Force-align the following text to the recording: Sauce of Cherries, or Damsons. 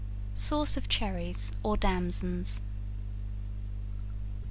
Sauce 0.33 0.77
of 0.77 0.89
Cherries, 0.89 1.51
or 1.61 1.77
Damsons. 1.77 2.63